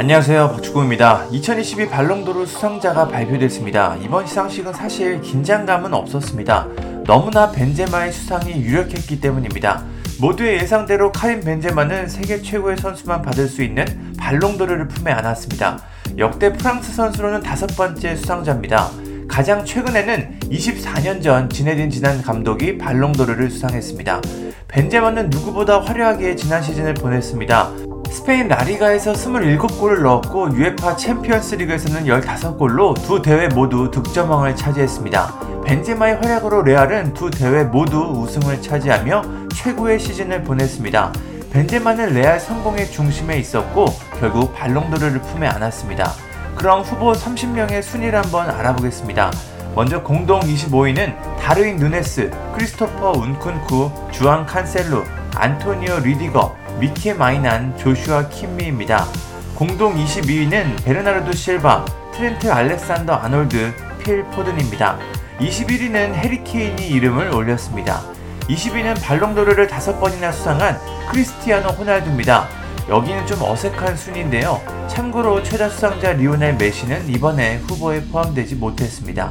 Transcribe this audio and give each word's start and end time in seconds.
안녕하세요 0.00 0.52
박주구입니다. 0.52 1.26
2022 1.30 1.90
발롱도르 1.90 2.46
수상자가 2.46 3.08
발표됐습니다. 3.08 3.96
이번 3.96 4.26
시상식은 4.26 4.72
사실 4.72 5.20
긴장감은 5.20 5.92
없었습니다. 5.92 6.68
너무나 7.04 7.52
벤제마의 7.52 8.10
수상이 8.10 8.62
유력했기 8.62 9.20
때문입니다. 9.20 9.84
모두의 10.18 10.54
예상대로 10.62 11.12
카림 11.12 11.40
벤제마는 11.40 12.08
세계 12.08 12.40
최고의 12.40 12.78
선수만 12.78 13.20
받을 13.20 13.46
수 13.46 13.62
있는 13.62 13.84
발롱도르를 14.16 14.88
품에 14.88 15.12
안았습니다. 15.12 15.82
역대 16.16 16.50
프랑스 16.50 16.94
선수로는 16.94 17.42
다섯 17.42 17.66
번째 17.76 18.16
수상자입니다. 18.16 18.88
가장 19.28 19.66
최근에는 19.66 20.40
24년 20.44 21.22
전 21.22 21.50
지네딘 21.50 21.90
지단 21.90 22.22
감독이 22.22 22.78
발롱도르를 22.78 23.50
수상했습니다. 23.50 24.22
벤제마는 24.66 25.28
누구보다 25.28 25.82
화려하게 25.82 26.36
지난 26.36 26.62
시즌을 26.62 26.94
보냈습니다. 26.94 27.89
스페인 28.10 28.48
라리가에서 28.48 29.12
27골을 29.12 30.02
넣었고 30.02 30.50
UEFA 30.52 30.96
챔피언스 30.96 31.54
리그에서는 31.54 32.04
15골로 32.06 33.00
두 33.06 33.22
대회 33.22 33.46
모두 33.46 33.90
득점왕을 33.90 34.56
차지했습니다. 34.56 35.62
벤제마의 35.64 36.16
활약으로 36.16 36.62
레알은 36.62 37.14
두 37.14 37.30
대회 37.30 37.62
모두 37.62 37.98
우승을 37.98 38.60
차지하며 38.60 39.22
최고의 39.54 40.00
시즌을 40.00 40.42
보냈습니다. 40.42 41.12
벤제마는 41.52 42.14
레알 42.14 42.40
성공의 42.40 42.90
중심에 42.90 43.38
있었고 43.38 43.86
결국 44.18 44.54
발롱도르를 44.54 45.20
품에 45.22 45.46
안았습니다. 45.46 46.12
그럼 46.56 46.82
후보 46.82 47.12
30명의 47.12 47.80
순위를 47.80 48.18
한번 48.18 48.50
알아보겠습니다. 48.50 49.30
먼저 49.76 50.02
공동 50.02 50.40
25위는 50.40 51.14
다르윈 51.38 51.76
누네스, 51.76 52.30
크리스토퍼 52.54 53.12
은쿤쿠, 53.12 54.10
주앙 54.10 54.44
칸셀루, 54.44 55.04
안토니오 55.34 56.00
뤼디거, 56.00 56.56
미키 56.80 57.14
마이난, 57.14 57.76
조슈아 57.78 58.28
키미히입니다. 58.28 59.06
공동 59.54 59.94
22위는 59.94 60.84
베르나르도 60.84 61.32
실바, 61.32 61.84
트렌트 62.14 62.50
알렉산더 62.50 63.12
아놀드, 63.12 63.72
필 63.98 64.24
포든입니다. 64.24 64.98
21위는 65.38 66.14
해리 66.14 66.51
케인이 66.51 66.88
이름을 66.88 67.34
올렸습니다. 67.34 68.02
20위는 68.48 69.00
발롱도르를 69.02 69.68
5번이나 69.68 70.32
수상한 70.32 70.78
크리스티아노 71.10 71.68
호날두입니다. 71.68 72.48
여기는 72.88 73.26
좀 73.26 73.42
어색한 73.42 73.96
순위인데요. 73.96 74.60
참고로 74.88 75.42
최다 75.42 75.68
수상자 75.68 76.12
리오넬 76.12 76.56
메시는 76.56 77.08
이번에 77.08 77.58
후보에 77.58 78.02
포함되지 78.06 78.56
못했습니다. 78.56 79.30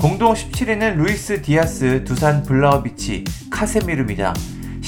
공동 0.00 0.34
17위는 0.34 0.96
루이스 0.96 1.42
디아스, 1.42 2.04
두산 2.04 2.42
블라호비치, 2.42 3.24
카세미르입니다. 3.50 4.34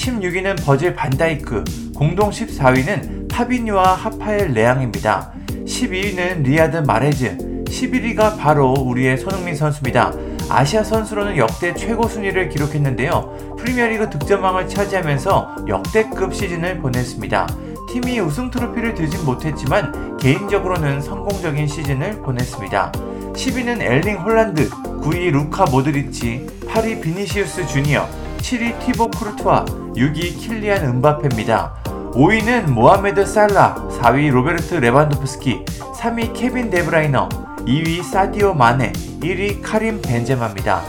16위는 0.05 0.63
버질 0.63 0.93
반다이크, 0.93 1.63
공동 1.95 2.29
14위는 2.29 3.27
파비뉴와 3.27 3.95
하파엘 3.95 4.53
레앙입니다. 4.53 5.31
12위는 5.65 6.43
리아드 6.43 6.77
마레즈, 6.77 7.63
11위가 7.65 8.37
바로 8.37 8.71
우리의 8.71 9.17
손흥민 9.17 9.55
선수입니다. 9.55 10.13
아시아 10.47 10.83
선수로는 10.83 11.37
역대 11.37 11.73
최고 11.73 12.07
순위를 12.07 12.49
기록했는데요. 12.49 13.55
프리미어리그 13.57 14.11
득점왕을 14.11 14.69
차지하면서 14.69 15.65
역대급 15.67 16.35
시즌을 16.35 16.77
보냈습니다. 16.81 17.47
팀이 17.89 18.19
우승 18.19 18.51
트로피를 18.51 18.93
들진 18.93 19.25
못했지만 19.25 20.17
개인적으로는 20.17 21.01
성공적인 21.01 21.67
시즌을 21.67 22.21
보냈습니다. 22.21 22.91
10위는 23.33 23.81
엘링 23.81 24.17
홀란드, 24.17 24.69
9위 24.69 25.31
루카 25.31 25.65
모드리치, 25.71 26.45
8위 26.67 27.01
비니시우스 27.01 27.65
주니어, 27.65 28.07
7위 28.45 28.77
티보 28.79 29.09
쿠르투아 29.09 29.65
6위 29.95 30.39
킬리안 30.39 30.85
음바페입니다. 30.85 31.73
5위는 32.13 32.69
모하메드 32.69 33.25
살라, 33.25 33.73
4위 33.99 34.29
로베르트 34.29 34.75
레반도프스키, 34.75 35.65
3위 35.65 36.31
케빈 36.33 36.69
더브라위너, 36.69 37.27
2위 37.65 38.03
사디오 38.03 38.53
마네, 38.53 38.93
1위 39.21 39.63
카림 39.63 39.99
벤제마입니다. 39.99 40.83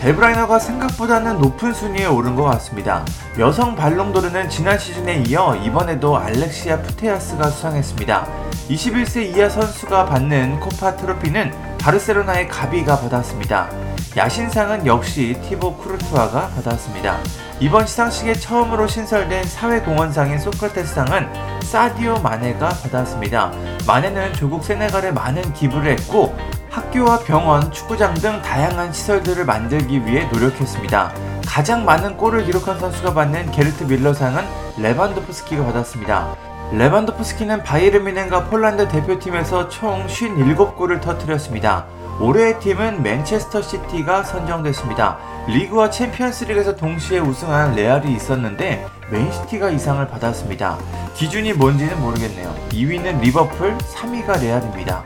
더브라위너가 0.00 0.58
생각보다는 0.58 1.38
높은 1.38 1.74
순위에 1.74 2.06
오른 2.06 2.34
것 2.34 2.44
같습니다. 2.44 3.04
여성 3.38 3.76
발롱도르는 3.76 4.48
지난 4.48 4.78
시즌에 4.78 5.22
이어 5.26 5.54
이번에도 5.56 6.16
알렉시아 6.16 6.80
푸테야스가 6.80 7.50
수상했습니다. 7.50 8.26
21세 8.70 9.36
이하 9.36 9.50
선수가 9.50 10.06
받는 10.06 10.60
코파 10.60 10.96
트로피는 10.96 11.71
바르셀로나의 11.82 12.46
가비가 12.46 13.00
받았습니다. 13.00 13.68
야신상은 14.16 14.86
역시 14.86 15.36
티보 15.48 15.76
쿠르투아가 15.78 16.48
받았습니다. 16.50 17.18
이번 17.58 17.86
시상식에 17.86 18.34
처음으로 18.34 18.86
신설된 18.86 19.44
사회공헌상인 19.44 20.38
소크라테스상은 20.38 21.60
사디오 21.64 22.18
마네가 22.20 22.68
받았습니다. 22.68 23.52
마네는 23.84 24.32
조국 24.34 24.62
세네갈에 24.64 25.10
많은 25.10 25.52
기부를 25.54 25.98
했고 25.98 26.36
학교와 26.70 27.18
병원, 27.20 27.72
축구장 27.72 28.14
등 28.14 28.40
다양한 28.42 28.92
시설들을 28.92 29.44
만들기 29.44 30.06
위해 30.06 30.28
노력했습니다. 30.32 31.12
가장 31.44 31.84
많은 31.84 32.16
골을 32.16 32.44
기록한 32.44 32.78
선수가 32.78 33.12
받는 33.12 33.50
게르트 33.50 33.82
밀러상은 33.84 34.44
레반도프스키가 34.78 35.64
받았습니다. 35.64 36.51
레반도프스키는 36.72 37.62
바이에른 37.64 38.04
미넨과 38.04 38.44
폴란드 38.44 38.88
대표팀에서 38.88 39.68
총 39.68 40.06
57골을 40.06 41.02
터뜨렸습니다. 41.02 41.84
올해의 42.18 42.60
팀은 42.60 43.02
맨체스터 43.02 43.60
시티가 43.60 44.22
선정됐습니다. 44.22 45.18
리그와 45.48 45.90
챔피언스 45.90 46.44
리그에서 46.44 46.74
동시에 46.74 47.18
우승한 47.18 47.74
레알이 47.74 48.14
있었는데 48.14 48.86
맨시티가 49.10 49.68
이 49.68 49.73
상을 49.73 50.06
받았습니다. 50.08 50.78
기준이 51.14 51.52
뭔지는 51.52 52.00
모르겠네요. 52.00 52.54
2위는 52.70 53.20
리버풀, 53.20 53.76
3위가 53.76 54.40
레알입니다. 54.40 55.04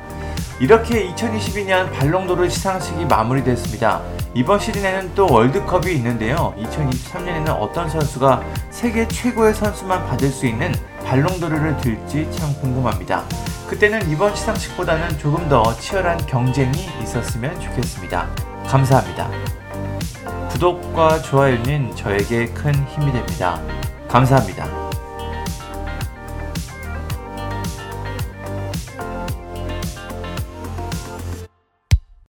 이렇게 0.60 1.12
2022년 1.12 1.90
발롱도르 1.92 2.48
시상식이 2.48 3.06
마무리됐습니다. 3.06 4.02
이번 4.34 4.60
시즌에는 4.60 5.14
또 5.14 5.26
월드컵이 5.30 5.92
있는데요. 5.94 6.54
2023년에는 6.58 7.48
어떤 7.58 7.88
선수가 7.90 8.42
세계 8.70 9.08
최고의 9.08 9.52
선수만 9.54 10.06
받을 10.06 10.28
수 10.28 10.46
있는 10.46 10.72
발롱도르를 11.06 11.76
들지 11.78 12.28
참 12.32 12.52
궁금합니다. 12.60 13.24
그때는 13.68 14.10
이번 14.10 14.34
시상식보다는 14.34 15.18
조금 15.18 15.48
더 15.48 15.74
치열한 15.78 16.26
경쟁이 16.26 16.88
있었으면 17.02 17.58
좋겠습니다. 17.60 18.28
감사합니다. 18.66 19.30
구독과 20.50 21.22
좋아요는 21.22 21.94
저에게 21.94 22.46
큰 22.46 22.74
힘이 22.88 23.12
됩니다. 23.12 23.60
감사합니다. 24.08 24.85